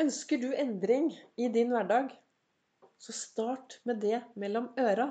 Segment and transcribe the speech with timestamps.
[0.00, 2.12] Ønsker du endring i din hverdag,
[2.96, 5.10] så start med det mellom øra.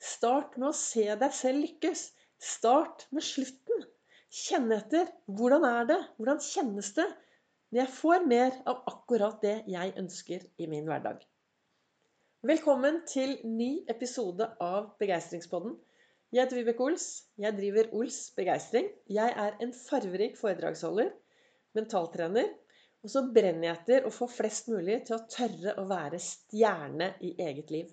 [0.00, 2.04] Start med å se deg selv lykkes.
[2.40, 3.82] Start med slutten.
[4.32, 5.10] Kjenn etter.
[5.28, 5.98] Hvordan er det?
[6.16, 7.06] Hvordan kjennes det
[7.72, 11.20] når jeg får mer av akkurat det jeg ønsker i min hverdag?
[12.54, 15.76] Velkommen til ny episode av Begeistringspodden.
[16.32, 17.10] Jeg heter Vibeke Ols.
[17.36, 18.88] Jeg driver Ols Begeistring.
[19.12, 21.12] Jeg er en farverik foredragsholder,
[21.76, 22.48] mentaltrener
[23.02, 27.08] og så brenner jeg etter å få flest mulig til å tørre å være stjerne
[27.26, 27.88] i eget liv.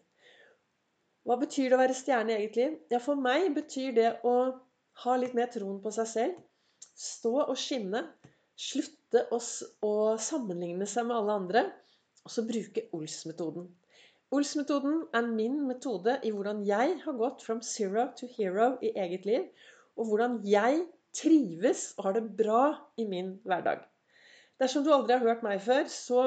[1.25, 2.75] Hva betyr det å være stjerne i eget liv?
[2.93, 4.35] Ja, For meg betyr det å
[5.03, 6.37] ha litt mer troen på seg selv.
[6.93, 8.03] Stå og skinne.
[8.59, 9.39] Slutte å,
[10.21, 11.65] sammenligne seg med alle andre.
[12.27, 13.67] Og så bruke Ols-metoden.
[14.35, 19.25] Ols-metoden er min metode i hvordan jeg har gått from zero to hero i eget
[19.25, 19.47] liv.
[19.97, 20.83] Og hvordan jeg
[21.17, 22.63] trives og har det bra
[23.01, 23.87] i min hverdag.
[24.59, 26.23] Dersom du aldri har hørt meg før, så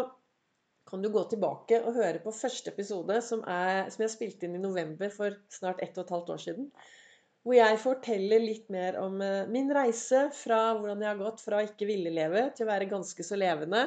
[0.89, 4.57] kan du gå tilbake og høre på første episode, som, er, som jeg spilte inn
[4.59, 6.69] i november for snart ett og et halvt år siden.
[7.43, 11.63] Hvor jeg forteller litt mer om eh, min reise fra hvordan jeg har gått fra
[11.67, 13.87] ikke ville leve til å være ganske så levende,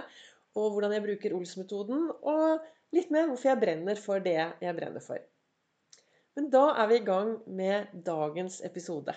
[0.55, 5.03] og hvordan jeg bruker Ols-metoden, og litt mer hvorfor jeg brenner for det jeg brenner
[5.03, 5.23] for.
[6.35, 9.15] Men da er vi i gang med dagens episode.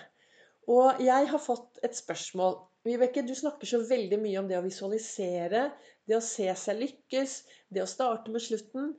[0.71, 4.63] Og jeg har fått et spørsmål Vibeke, du snakker så veldig mye om det å
[4.63, 5.65] visualisere,
[6.07, 7.35] det å se seg lykkes,
[7.75, 8.93] det å starte med slutten.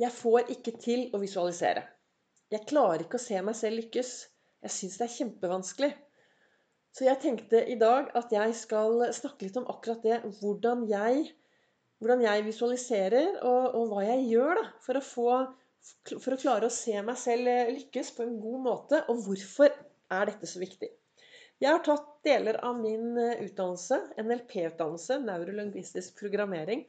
[0.00, 1.86] Jeg får ikke til å visualisere.
[2.52, 4.12] Jeg klarer ikke å se meg selv lykkes.
[4.62, 5.92] Jeg syns det er kjempevanskelig.
[6.92, 10.18] Så jeg tenkte i dag at jeg skal snakke litt om akkurat det.
[10.42, 11.30] Hvordan jeg,
[12.02, 15.38] hvordan jeg visualiserer, og, og, hva jeg gjør da, for å, få,
[16.12, 19.00] for å klare å se meg selv lykkes på en god måte.
[19.08, 20.92] Og hvorfor er dette så viktig?
[21.62, 26.80] Jeg har tatt deler av min eh, utdannelse, NLP-utdannelse, neurolingvistisk programmering,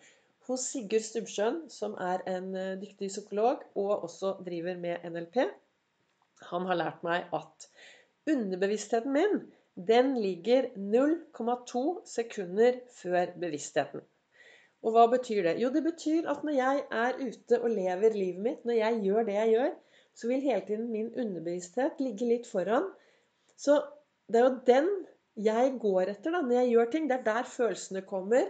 [0.47, 5.43] hos Sigurd Stubbsjøen, som er en eh, dyktig psykolog og også driver med NLP.
[6.49, 7.69] Han har lært meg at
[8.33, 9.43] underbevisstheten min
[9.75, 14.01] den ligger 0,2 sekunder før bevisstheten.
[14.81, 15.57] Og hva betyr det?
[15.61, 19.29] Jo, det betyr at når jeg er ute og lever livet mitt, når jeg gjør
[19.29, 19.73] det jeg gjør,
[20.17, 22.89] så vil hele tiden min underbevissthet ligge litt foran.
[23.53, 23.83] Så
[24.33, 24.89] det er jo den
[25.43, 27.05] jeg går etter da, når jeg gjør ting.
[27.09, 28.49] Det er der følelsene kommer.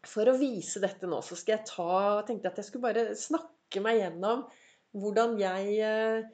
[0.07, 3.81] For å vise dette nå, så skal jeg ta tenkte at jeg skulle bare snakke
[3.83, 4.45] meg gjennom
[4.95, 6.29] hvordan jeg eh,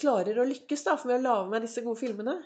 [0.00, 2.38] klarer å lykkes da, med å lage meg disse gode filmene.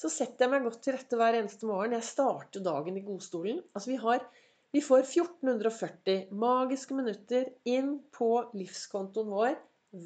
[0.00, 1.92] Så setter jeg meg godt til rette hver eneste morgen.
[1.98, 3.60] Jeg starter dagen i godstolen.
[3.76, 4.24] Altså vi, har,
[4.72, 9.58] vi får 1440 magiske minutter inn på livskontoen vår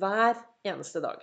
[0.03, 1.23] hver eneste dag.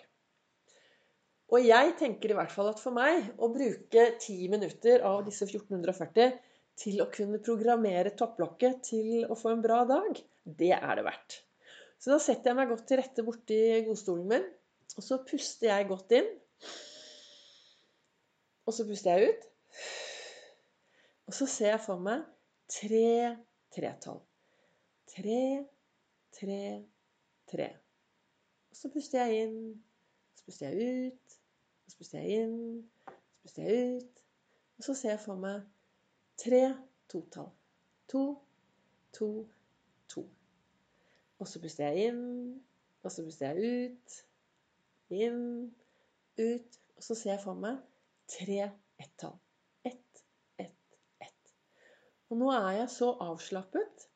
[1.48, 5.48] Og jeg tenker i hvert fall at for meg å bruke ti minutter av disse
[5.48, 6.36] 1440
[6.78, 11.38] til å kunne programmere topplokket til å få en bra dag, det er det verdt.
[11.98, 14.46] Så da setter jeg meg godt til rette borti godstolen min,
[14.98, 16.30] og så puster jeg godt inn.
[18.68, 19.48] Og så puster jeg ut.
[21.28, 22.24] Og så ser jeg for meg
[22.72, 23.34] tre
[23.74, 24.20] tretall.
[25.08, 25.42] Tre,
[26.36, 26.62] tre,
[27.50, 27.68] tre.
[28.70, 29.60] Og så puster jeg inn.
[30.38, 31.37] Så puster jeg ut.
[31.88, 32.58] Så puster jeg inn,
[33.08, 34.24] så puster jeg ut.
[34.78, 35.64] Og så ser jeg for meg
[36.38, 36.64] tre
[37.10, 37.50] totall.
[38.12, 38.24] To,
[39.14, 39.30] to,
[41.40, 42.24] Og så puster jeg inn,
[43.04, 44.16] og så puster jeg ut.
[45.14, 45.44] Inn,
[46.40, 46.80] ut.
[46.98, 47.78] Og så ser jeg for meg
[48.32, 48.62] tre
[48.98, 49.36] ett-tall.
[49.86, 50.24] Ett,
[50.60, 51.54] ett, ett.
[52.30, 54.08] Og nå er jeg så avslappet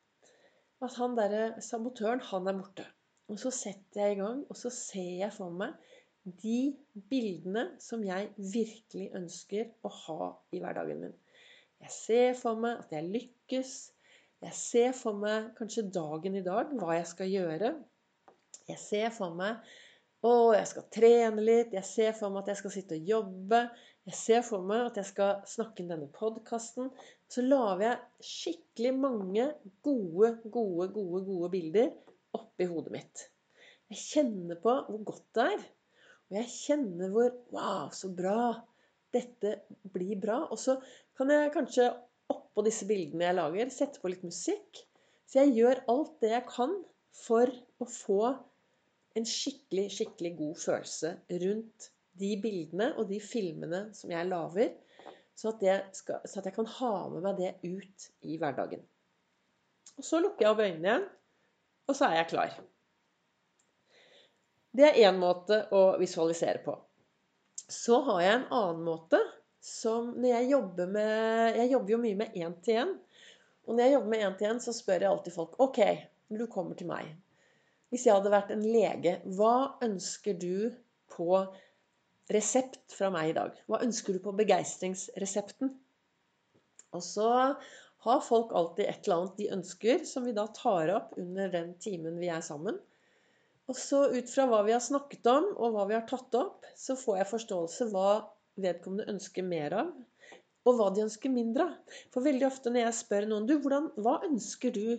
[0.82, 2.86] at han derre sabotøren, han er borte.
[3.30, 5.78] Og så setter jeg i gang, og så ser jeg for meg
[6.24, 6.74] de
[7.10, 11.14] bildene som jeg virkelig ønsker å ha i hverdagen min.
[11.82, 13.72] Jeg ser for meg at jeg lykkes.
[14.42, 17.72] Jeg ser for meg kanskje dagen i dag, hva jeg skal gjøre.
[18.68, 19.58] Jeg ser for meg
[20.22, 21.74] å, jeg skal trene litt.
[21.74, 23.64] Jeg ser for meg at jeg skal sitte og jobbe.
[24.06, 26.90] Jeg ser for meg at jeg skal snakke inn denne podkasten.
[27.30, 29.50] Så lager jeg skikkelig mange
[29.82, 31.92] gode, gode, gode, gode bilder
[32.38, 33.28] oppi hodet mitt.
[33.90, 35.70] Jeg kjenner på hvor godt det er.
[36.32, 38.54] Og jeg kjenner hvor Wow, så bra!
[39.12, 39.58] Dette
[39.92, 40.38] blir bra.
[40.48, 40.78] Og så
[41.18, 41.90] kan jeg kanskje
[42.32, 44.80] oppå disse bildene jeg lager, sette på litt musikk.
[45.28, 46.72] Så jeg gjør alt det jeg kan
[47.12, 48.22] for å få
[49.12, 51.12] en skikkelig, skikkelig god følelse
[51.42, 51.90] rundt
[52.20, 54.72] de bildene og de filmene som jeg lager.
[55.36, 58.84] Så at, skal, så at jeg kan ha med meg det ut i hverdagen.
[59.98, 61.08] Og så lukker jeg opp øynene igjen,
[61.88, 62.56] og så er jeg klar.
[64.72, 66.74] Det er én måte å visualisere på.
[67.68, 69.20] Så har jeg en annen måte
[69.62, 72.94] som når jeg jobber med Jeg jobber jo mye med én-til-én.
[73.68, 75.78] Og når jeg jobber med én-til-én, så spør jeg alltid folk OK,
[76.32, 77.12] når du kommer til meg
[77.92, 80.72] Hvis jeg hadde vært en lege, hva ønsker du
[81.12, 81.44] på
[82.32, 83.56] resept fra meg i dag?
[83.68, 85.74] Hva ønsker du på begeistringsresepten?
[86.96, 87.28] Og så
[88.06, 91.74] har folk alltid et eller annet de ønsker, som vi da tar opp under den
[91.82, 92.80] timen vi er sammen.
[93.72, 96.66] Og så ut fra hva vi har snakket om, og hva vi har tatt opp,
[96.76, 98.08] så får jeg forståelse hva
[98.60, 99.92] vedkommende ønsker mer av,
[100.68, 101.94] og hva de ønsker mindre av.
[102.12, 104.98] For veldig ofte når jeg spør noen du, hvordan, hva ønsker du,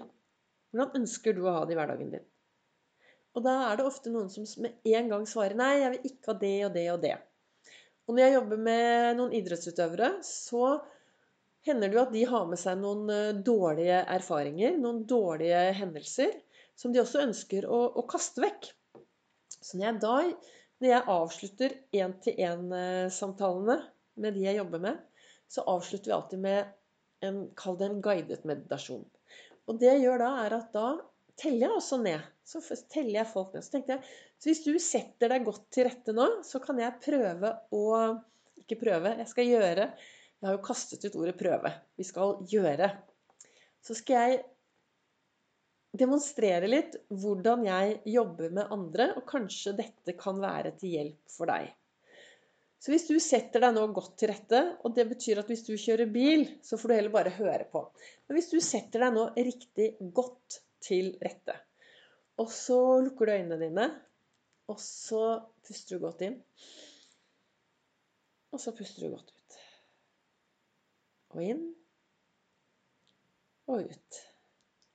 [0.74, 2.24] hvordan ønsker du å ha det i hverdagen din?
[3.38, 6.32] Og da er det ofte noen som med en gang svarer nei, jeg vil ikke
[6.32, 7.14] ha det og det og det.
[8.08, 10.80] Og når jeg jobber med noen idrettsutøvere, så
[11.70, 16.34] hender det jo at de har med seg noen eh, dårlige erfaringer, noen dårlige hendelser
[16.80, 18.72] som de også ønsker å, å kaste vekk.
[19.54, 20.18] Så når jeg da
[20.84, 23.78] når jeg avslutter én-til-én-samtalene
[24.20, 24.98] med de jeg jobber med,
[25.48, 26.74] så avslutter vi alltid med
[27.24, 29.06] en, kall det en guidet meditasjon.
[29.70, 30.88] Og det jeg gjør da, er at da
[31.40, 32.26] teller jeg også ned.
[32.44, 32.60] Så
[32.92, 33.64] teller jeg folk ned.
[33.64, 34.12] Så tenkte jeg
[34.44, 37.86] så hvis du setter deg godt til rette nå, så kan jeg prøve å
[38.60, 39.86] Ikke prøve, jeg skal gjøre.
[40.40, 41.72] Jeg har jo kastet ut ordet 'prøve'.
[42.00, 42.92] Vi skal gjøre.
[43.84, 44.44] Så skal jeg
[45.94, 51.52] demonstrere litt hvordan jeg jobber med andre, og kanskje dette kan være til hjelp for
[51.52, 51.70] deg.
[52.84, 55.76] Så hvis du setter deg nå godt til rette, og det betyr at hvis du
[55.80, 57.86] kjører bil, så får du heller bare høre på.
[58.28, 61.56] Men hvis du setter deg nå riktig godt til rette,
[62.42, 63.88] og så lukker du øynene dine,
[64.68, 65.24] og så
[65.64, 66.36] puster du godt inn,
[68.52, 69.58] og så puster du godt ut.
[71.38, 71.66] Og inn
[73.72, 74.24] og ut.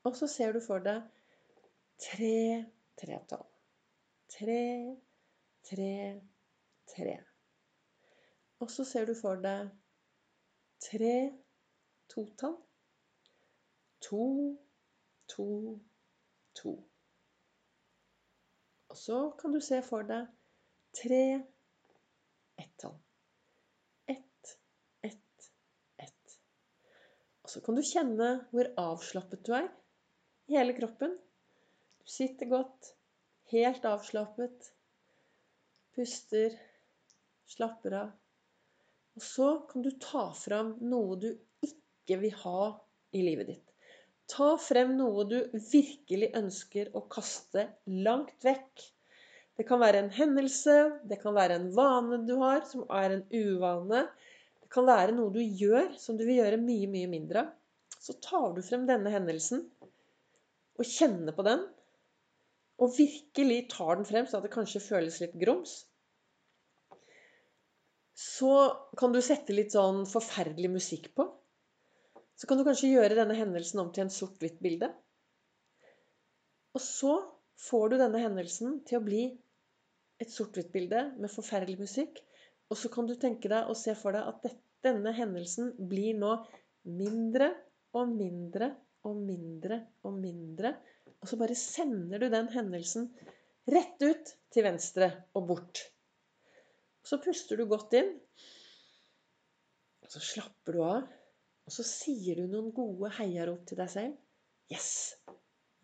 [0.08, 1.02] Og så ser du for deg
[2.00, 2.64] tre
[2.96, 3.42] tretall.
[4.32, 4.62] Tre,
[5.68, 5.96] tre,
[6.88, 7.16] tre.
[8.64, 9.68] Og så ser du for deg
[10.80, 11.12] tre
[12.08, 12.54] totall.
[14.08, 14.24] To,
[15.28, 15.46] to,
[16.56, 16.72] to.
[18.88, 20.30] Og så kan du se for deg
[20.96, 21.24] tre
[22.64, 22.96] ett-tall.
[24.08, 24.54] Ett,
[25.04, 25.50] ett,
[26.00, 26.40] ett.
[27.44, 29.68] Og så kan du kjenne hvor avslappet du er
[30.48, 31.18] hele kroppen.
[32.04, 32.94] Du sitter godt,
[33.52, 34.72] helt avslappet.
[35.96, 36.54] Puster,
[37.48, 38.12] slapper av.
[39.18, 41.30] Og så kan du ta fram noe du
[41.64, 42.60] ikke vil ha
[43.16, 43.64] i livet ditt.
[44.28, 45.38] Ta frem noe du
[45.72, 48.84] virkelig ønsker å kaste langt vekk.
[49.58, 50.74] Det kan være en hendelse,
[51.08, 54.04] det kan være en vane du har, som er en uvane.
[54.62, 57.54] Det kan være noe du gjør som du vil gjøre mye, mye mindre av.
[57.98, 59.64] Så tar du frem denne hendelsen,
[60.78, 61.64] og kjenner på den,
[62.78, 65.80] og virkelig tar den frem så at det kanskje føles litt grums,
[68.18, 68.52] så
[68.98, 71.26] kan du sette litt sånn forferdelig musikk på.
[72.38, 74.88] Så kan du kanskje gjøre denne hendelsen om til en sort-hvitt bilde.
[76.74, 77.12] Og så
[77.68, 79.22] får du denne hendelsen til å bli
[80.22, 82.18] et sort-hvitt bilde med forferdelig musikk.
[82.70, 86.34] Og så kan du tenke deg og se for deg at denne hendelsen blir nå
[86.86, 87.52] mindre
[87.98, 88.72] og mindre
[89.08, 90.74] og mindre og mindre.
[91.18, 93.08] Og så bare sender du den hendelsen
[93.68, 95.82] rett ut til venstre og bort.
[97.04, 98.14] Så puster du godt inn.
[100.04, 101.08] Og så slapper du av.
[101.68, 104.16] Og så sier du noen gode heiarop til deg selv.
[104.72, 104.90] Yes!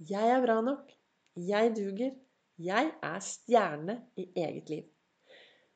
[0.01, 0.89] Jeg er bra nok.
[1.37, 2.15] Jeg duger.
[2.61, 4.85] Jeg er stjerne i eget liv.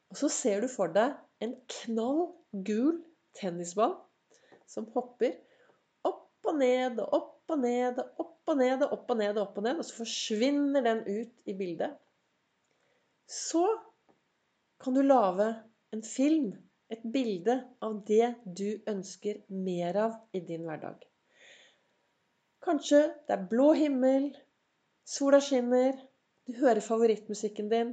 [0.08, 2.28] Og så ser du for deg en knall
[2.64, 3.00] gul
[3.36, 3.96] tennisball
[4.68, 5.34] som hopper
[6.08, 9.36] opp og ned og opp og ned og opp og ned og opp og ned
[9.36, 11.96] og opp og ned, og så forsvinner den ut i bildet.
[13.28, 13.64] Så
[14.80, 15.50] kan du lage
[15.92, 16.52] en film,
[16.88, 21.02] et bilde av det du ønsker mer av i din hverdag.
[22.64, 24.30] Kanskje det er blå himmel,
[25.08, 25.96] sola skinner,
[26.48, 27.92] du hører favorittmusikken din.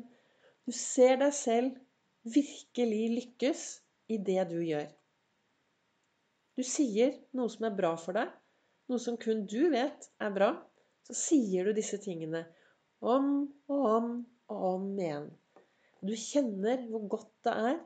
[0.66, 1.76] Du ser deg selv
[2.24, 3.66] virkelig lykkes
[4.08, 4.88] i det du gjør.
[6.56, 8.32] Du sier noe som er bra for deg,
[8.90, 10.52] noe som kun du vet er bra.
[11.06, 12.46] Så sier du disse tingene
[13.06, 13.28] om
[13.70, 14.10] og om
[14.52, 15.28] og om igjen.
[16.06, 17.78] Du kjenner hvor godt det er.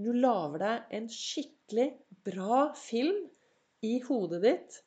[0.00, 1.88] Du lager deg en skikkelig
[2.26, 3.26] bra film
[3.86, 4.78] i hodet ditt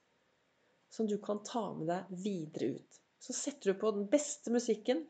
[0.94, 3.00] som du kan ta med deg videre ut.
[3.24, 5.06] Så setter du på den beste musikken.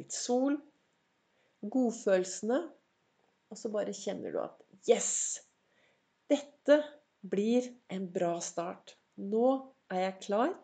[0.00, 0.58] Litt sol.
[1.62, 2.58] Godfølelsene.
[3.52, 5.12] Og så bare kjenner du at Yes!
[6.32, 6.80] Dette
[7.20, 8.96] blir en bra start.
[9.20, 9.46] Nå
[9.92, 10.54] er jeg klar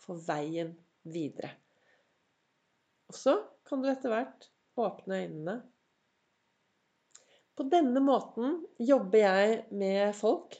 [0.00, 0.72] for veien
[1.04, 1.50] videre.
[3.10, 3.36] Og så
[3.68, 4.48] kan du etter hvert
[4.80, 5.56] åpne øynene.
[7.54, 10.56] På denne måten jobber jeg med folk.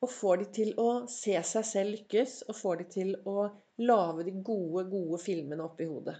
[0.00, 3.46] Og får de til å se seg selv lykkes, og får de til å
[3.80, 6.18] lage de gode, gode filmene oppi hodet.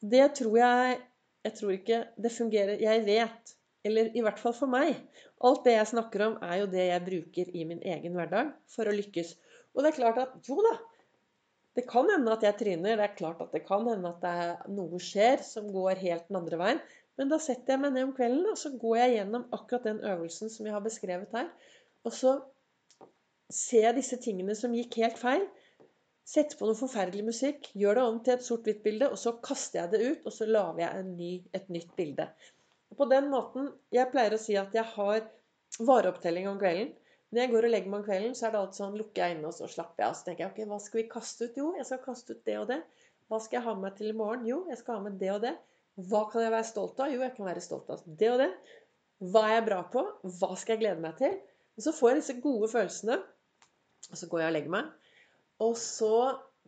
[0.00, 1.04] Det tror jeg
[1.46, 3.50] Jeg tror ikke det fungerer Jeg vet,
[3.86, 4.94] eller i hvert fall for meg
[5.46, 8.88] Alt det jeg snakker om, er jo det jeg bruker i min egen hverdag for
[8.88, 9.34] å lykkes.
[9.76, 10.76] Og det er klart at jo da,
[11.76, 12.96] det kan hende at jeg tryner.
[12.96, 16.40] Det er klart at det kan hende at det noe skjer som går helt den
[16.40, 16.80] andre veien.
[17.20, 20.00] Men da setter jeg meg ned om kvelden og så går jeg gjennom akkurat den
[20.04, 21.52] øvelsen som jeg har beskrevet her.
[22.08, 22.32] Og så
[23.52, 25.46] ser jeg disse tingene som gikk helt feil.
[26.26, 29.90] setter på noe forferdelig musikk, gjør det om til et sort-hvitt-bilde, og så kaster jeg
[29.92, 32.26] det ut, og så lager jeg ny, et nytt bilde.
[32.96, 35.26] På den måten Jeg pleier å si at jeg har
[35.82, 36.94] vareopptelling om kvelden.
[37.34, 39.34] Når jeg går og legger meg om kvelden, så er det alltid sånn lukker jeg
[39.34, 40.14] øynene og så slapper jeg av.
[40.16, 41.58] Så tenker jeg ok, hva skal vi kaste ut?
[41.58, 42.78] Jo, jeg skal kaste ut det og det.
[43.26, 44.46] Hva skal jeg ha med meg til i morgen?
[44.46, 45.52] Jo, jeg skal ha med det og det.
[46.06, 47.12] Hva kan jeg være stolt av?
[47.12, 48.50] Jo, jeg kan være stolt av det og det.
[49.32, 50.04] Hva er jeg bra på?
[50.38, 51.34] Hva skal jeg glede meg til?
[51.76, 53.16] Og så får jeg disse gode følelsene,
[54.10, 54.92] og så går jeg og legger meg.
[55.66, 56.12] Og så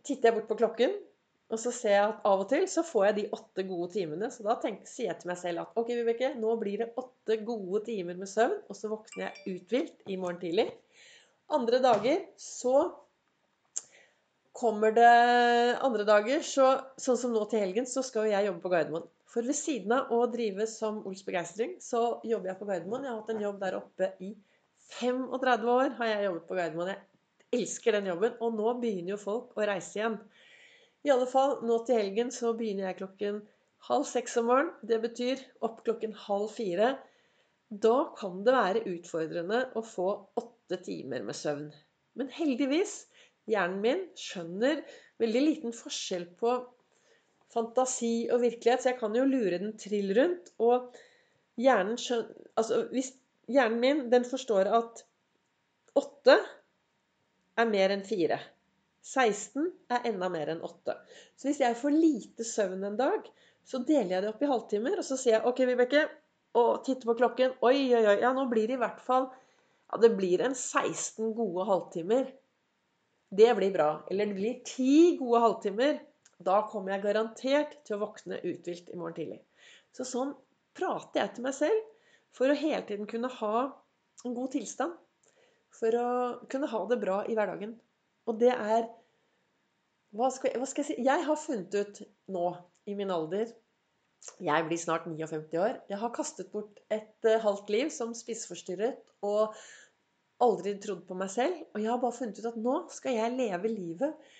[0.05, 0.95] titter jeg bort på klokken,
[1.49, 4.29] og så ser jeg at av og til så får jeg de åtte gode timene.
[4.29, 7.39] Så da tenker, sier jeg til meg selv at ok, Vibeke, nå blir det åtte
[7.45, 10.67] gode timer med søvn, og så våkner jeg uthvilt i morgen tidlig.
[11.49, 12.75] Andre dager så
[14.59, 15.09] kommer det
[15.85, 16.67] Andre dager, så,
[17.01, 19.07] sånn som nå til helgen, så skal jeg jobbe på Gardermoen.
[19.29, 23.05] For ved siden av å drive som Ols Begeistring, så jobber jeg på Gardermoen.
[23.05, 24.33] Jeg har hatt en jobb der oppe i
[24.99, 25.95] 35 år.
[25.99, 26.93] har jeg jobbet på Gardermoen.
[26.93, 28.37] Jeg elsker den jobben.
[28.41, 30.17] Og nå begynner jo folk å reise igjen.
[31.07, 33.43] I alle fall nå til helgen så begynner jeg klokken
[33.87, 34.73] halv seks om morgenen.
[34.83, 36.95] Det betyr opp klokken halv fire.
[37.69, 40.09] Da kan det være utfordrende å få
[40.41, 41.69] åtte timer med søvn.
[42.19, 43.05] Men heldigvis,
[43.49, 44.83] hjernen min skjønner
[45.21, 46.57] veldig liten forskjell på
[47.53, 50.51] fantasi og virkelighet, så jeg kan jo lure den trill rundt.
[50.61, 50.91] Og
[51.59, 53.13] hjernen skjønner Altså, hvis
[53.47, 55.05] hjernen min, den forstår at
[55.97, 56.35] åtte
[57.59, 58.37] er mer enn 4.
[59.05, 60.95] 16 er enda mer enn 8.
[61.39, 63.27] Så hvis jeg får lite søvn en dag,
[63.65, 64.99] så deler jeg det opp i halvtimer.
[64.99, 66.03] Og så sier jeg OK, Vibeke,
[66.59, 67.55] og titter på klokken.
[67.65, 68.17] Oi, oi, oi.
[68.23, 69.29] Ja, nå blir det i hvert fall
[69.89, 72.27] Ja, det blir en 16 gode halvtimer.
[73.29, 73.89] Det blir bra.
[74.11, 75.99] Eller det blir 10 gode halvtimer.
[76.45, 79.39] Da kommer jeg garantert til å våkne uthvilt i morgen tidlig.
[79.95, 80.35] Så sånn
[80.77, 81.79] prater jeg til meg selv
[82.37, 83.55] for å hele tiden kunne ha
[84.25, 84.93] en god tilstand
[85.73, 86.09] for å
[86.51, 87.75] kunne ha det bra i hverdagen.
[88.29, 88.87] Og det er
[90.15, 91.05] hva skal, hva skal, jeg si?
[91.05, 91.99] Jeg har funnet ut
[92.33, 92.45] nå
[92.89, 93.51] i min alder
[94.43, 95.77] Jeg blir snart 59 år.
[95.89, 99.53] Jeg har kastet bort et uh, halvt liv som spiseforstyrret og
[100.43, 101.61] aldri trodd på meg selv.
[101.73, 104.33] Og jeg har bare funnet ut at nå skal jeg leve livet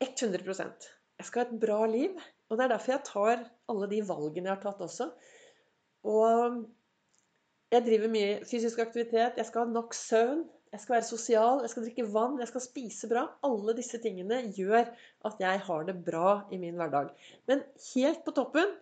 [0.00, 0.88] 100%
[1.20, 2.16] Jeg skal ha et bra liv.
[2.48, 5.10] Og det er derfor jeg tar alle de valgene jeg har tatt også.
[6.08, 6.64] Og
[7.70, 9.38] jeg driver mye fysisk aktivitet.
[9.38, 10.48] Jeg skal ha nok søvn.
[10.70, 11.60] Jeg skal være sosial.
[11.64, 12.38] Jeg skal drikke vann.
[12.38, 13.24] Jeg skal spise bra.
[13.46, 14.86] Alle disse tingene gjør
[15.26, 17.10] at jeg har det bra i min hverdag.
[17.50, 18.74] Men helt på toppen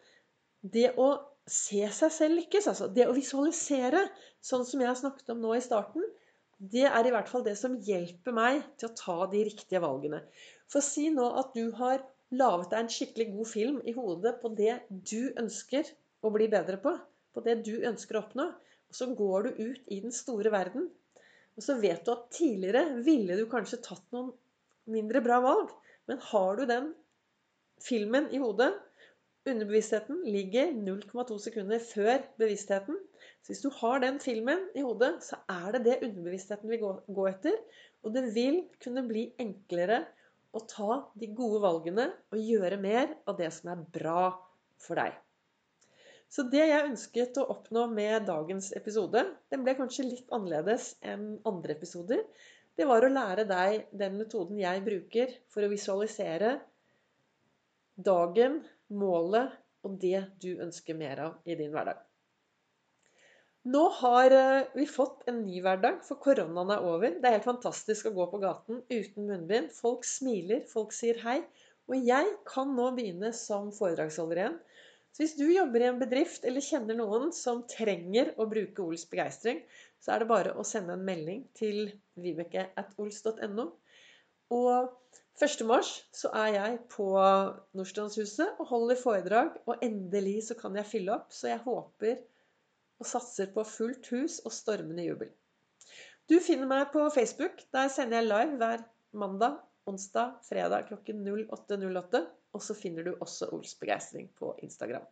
[0.61, 1.09] det å
[1.49, 4.03] se seg selv lykkes, altså det å visualisere,
[4.45, 6.05] sånn som jeg snakket om nå i starten,
[6.59, 10.21] det er i hvert fall det som hjelper meg til å ta de riktige valgene.
[10.69, 12.03] For si nå at du har
[12.35, 15.89] laget deg en skikkelig god film i hodet på det du ønsker
[16.21, 16.97] å bli bedre på.
[17.33, 18.51] På det du ønsker å oppnå.
[18.89, 20.89] Og så går du ut i den store verden.
[21.59, 24.31] Og så vet du at tidligere ville du kanskje tatt noen
[24.89, 25.73] mindre bra valg.
[26.09, 26.93] Men har du den
[27.83, 28.73] filmen i hodet
[29.49, 32.99] Underbevisstheten ligger 0,2 sekunder før bevisstheten.
[33.41, 37.29] Så hvis du har den filmen i hodet, så er det det underbevisstheten vil gå
[37.31, 37.57] etter.
[38.05, 40.03] Og det vil kunne bli enklere
[40.53, 44.27] å ta de gode valgene og gjøre mer av det som er bra
[44.81, 45.17] for deg.
[46.29, 51.39] Så det jeg ønsket å oppnå med dagens episode, den ble kanskje litt annerledes enn
[51.49, 52.25] andre episoder.
[52.77, 56.59] Det var å lære deg den metoden jeg bruker for å visualisere
[57.97, 62.05] dagen, målet og det du ønsker mer av i din hverdag.
[63.69, 67.17] Nå har eh, vi fått en ny hverdag, for koronaen er over.
[67.19, 69.73] Det er helt fantastisk å gå på gaten uten munnbind.
[69.75, 71.41] Folk smiler, folk sier hei.
[71.91, 74.57] Og jeg kan nå begynne som foredragsholder igjen.
[75.19, 79.03] Så hvis du jobber i en bedrift eller kjenner noen som trenger å bruke Ols
[79.11, 79.65] begeistring,
[79.99, 81.89] så er det bare å sende en melding til
[82.23, 83.65] vibeke.ols.no.
[84.55, 84.93] Og
[85.43, 85.65] 1.
[85.67, 87.09] mars så er jeg på
[87.75, 89.59] Nordstrandshuset og holder foredrag.
[89.67, 92.23] Og endelig så kan jeg fylle opp, så jeg håper
[93.03, 95.35] og satser på fullt hus og stormende jubel.
[96.31, 97.59] Du finner meg på Facebook.
[97.75, 98.87] Der sender jeg live hver
[99.19, 102.25] mandag, onsdag, fredag klokken 08.08.
[102.57, 105.05] Og så finner du også Ols begeistring på Instagram.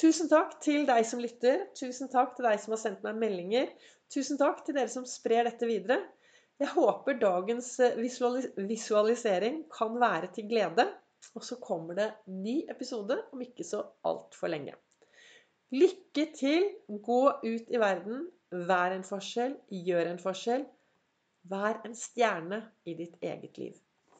[0.00, 1.68] Tusen takk til deg som lytter.
[1.78, 3.70] Tusen takk til deg som har sendt meg meldinger.
[4.10, 6.00] Tusen takk til dere som sprer dette videre.
[6.58, 7.68] Jeg håper dagens
[7.98, 10.86] visualis visualisering kan være til glede.
[11.34, 14.74] Og så kommer det ny episode om ikke så altfor lenge.
[15.74, 16.68] Lykke til.
[16.86, 18.26] Gå ut i verden.
[18.50, 19.56] Vær en forskjell.
[19.70, 20.66] Gjør en forskjell.
[21.50, 23.78] Vær en stjerne i ditt eget liv.